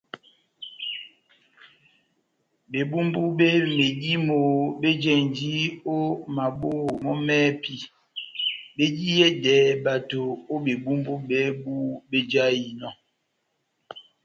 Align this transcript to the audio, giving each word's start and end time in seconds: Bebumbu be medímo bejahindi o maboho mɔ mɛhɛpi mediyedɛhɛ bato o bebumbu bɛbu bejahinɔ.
Bebumbu 2.71 3.21
be 3.37 3.49
medímo 3.77 4.39
bejahindi 4.81 5.53
o 5.95 5.97
maboho 6.35 6.89
mɔ 7.03 7.11
mɛhɛpi 7.27 7.75
mediyedɛhɛ 8.75 9.71
bato 9.85 10.21
o 10.53 10.55
bebumbu 10.65 11.13
bɛbu 11.29 11.75
bejahinɔ. 12.09 12.89